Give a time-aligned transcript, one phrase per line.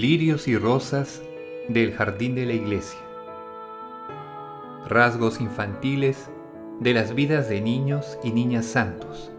[0.00, 1.22] lirios y rosas
[1.68, 3.00] del jardín de la iglesia.
[4.86, 6.30] Rasgos infantiles
[6.78, 9.32] de las vidas de niños y niñas santos,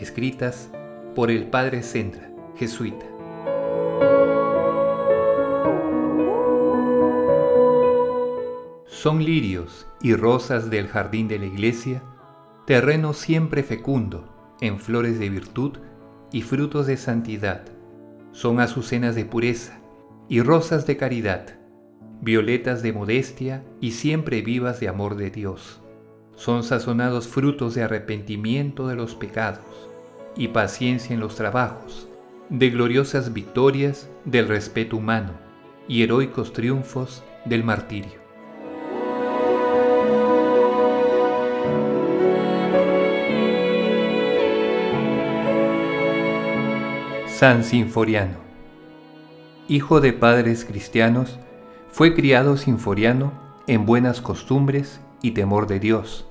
[0.00, 0.70] escritas
[1.14, 3.04] por el padre Sendra, jesuita.
[8.86, 12.02] Son lirios y rosas del jardín de la iglesia,
[12.66, 15.76] terreno siempre fecundo en flores de virtud
[16.32, 17.66] y frutos de santidad.
[18.32, 19.78] Son azucenas de pureza
[20.28, 21.58] y rosas de caridad,
[22.20, 25.80] violetas de modestia y siempre vivas de amor de Dios.
[26.34, 29.88] Son sazonados frutos de arrepentimiento de los pecados
[30.36, 32.08] y paciencia en los trabajos,
[32.50, 35.32] de gloriosas victorias del respeto humano
[35.88, 38.28] y heroicos triunfos del martirio.
[47.26, 48.47] San Sinforiano.
[49.70, 51.38] Hijo de padres cristianos,
[51.90, 53.32] fue criado Sinforiano
[53.66, 56.26] en buenas costumbres y temor de Dios.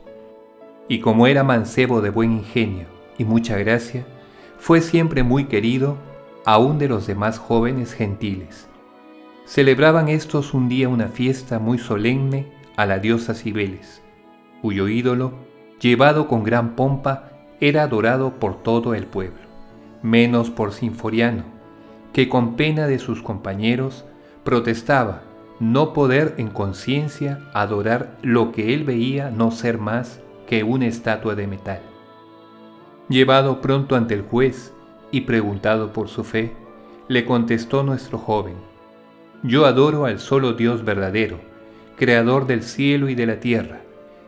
[0.87, 4.07] Y como era mancebo de buen ingenio y mucha gracia,
[4.57, 5.97] fue siempre muy querido
[6.45, 8.67] aún de los demás jóvenes gentiles.
[9.45, 14.01] Celebraban estos un día una fiesta muy solemne a la diosa Cibeles,
[14.63, 15.33] cuyo ídolo,
[15.79, 19.47] llevado con gran pompa, era adorado por todo el pueblo
[20.01, 21.43] menos por Sinforiano,
[22.17, 24.03] que con pena de sus compañeros
[24.43, 25.21] protestaba
[25.59, 31.35] no poder en conciencia adorar lo que él veía no ser más que una estatua
[31.35, 31.79] de metal.
[33.07, 34.73] Llevado pronto ante el juez
[35.11, 36.55] y preguntado por su fe,
[37.07, 38.55] le contestó nuestro joven,
[39.43, 41.39] Yo adoro al solo Dios verdadero,
[41.97, 43.81] Creador del cielo y de la tierra,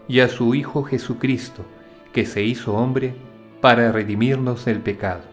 [0.07, 1.63] y a su Hijo Jesucristo,
[2.13, 3.15] que se hizo hombre
[3.61, 5.28] para redimirnos del pecado.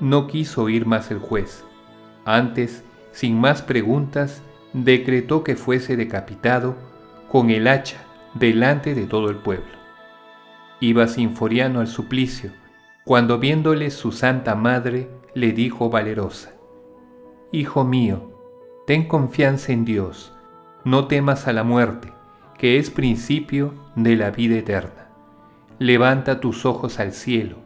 [0.00, 1.64] No quiso oír más el juez.
[2.24, 4.42] Antes, sin más preguntas,
[4.72, 6.76] decretó que fuese decapitado
[7.30, 8.04] con el hacha
[8.34, 9.82] delante de todo el pueblo.
[10.80, 12.52] Iba Sinforiano al suplicio,
[13.04, 16.52] cuando viéndole su santa madre le dijo valerosa,
[17.50, 18.32] Hijo mío,
[18.86, 20.32] ten confianza en Dios,
[20.84, 22.12] no temas a la muerte,
[22.58, 25.08] que es principio de la vida eterna.
[25.78, 27.56] Levanta tus ojos al cielo,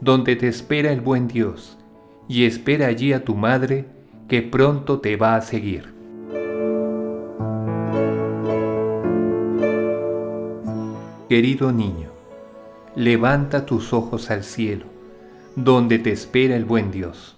[0.00, 1.78] donde te espera el buen Dios,
[2.28, 3.86] y espera allí a tu madre
[4.28, 5.92] que pronto te va a seguir.
[11.28, 12.10] Querido niño,
[12.96, 14.86] levanta tus ojos al cielo,
[15.54, 17.36] donde te espera el buen Dios.